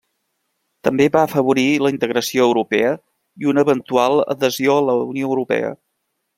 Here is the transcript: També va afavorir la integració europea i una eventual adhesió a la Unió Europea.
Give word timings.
També 0.87 1.05
va 1.15 1.21
afavorir 1.25 1.65
la 1.87 1.91
integració 1.97 2.47
europea 2.53 2.95
i 3.45 3.51
una 3.53 3.67
eventual 3.69 4.19
adhesió 4.37 4.81
a 4.81 4.85
la 4.91 4.99
Unió 5.13 5.33
Europea. 5.33 5.73